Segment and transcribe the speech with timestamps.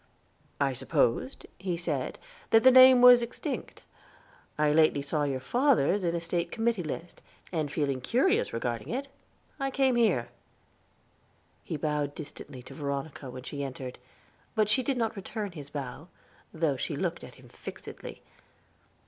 [0.59, 2.17] "I supposed," he said,
[2.49, 3.83] "that the name was extinct.
[4.57, 9.09] I lately saw your father's in a State Committee List, and feeling curious regarding it,
[9.59, 10.29] I came here."
[11.63, 13.99] He bowed distantly to Veronica when she entered,
[14.55, 16.07] but she did not return his bow,
[16.51, 18.23] though she looked at him fixedly.